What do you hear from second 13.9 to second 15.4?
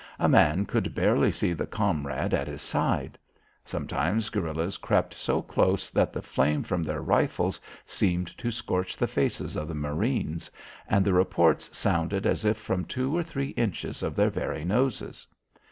of their very noses.